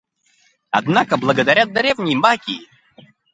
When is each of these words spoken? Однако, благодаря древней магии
Однако, 0.71 1.15
благодаря 1.15 1.67
древней 1.67 2.15
магии 2.15 2.67